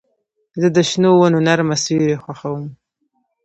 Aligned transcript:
زه 0.61 0.67
د 0.75 0.77
شنو 0.89 1.11
ونو 1.17 1.39
نرمه 1.47 1.75
سیوري 1.83 2.15
خوښوم. 2.23 2.63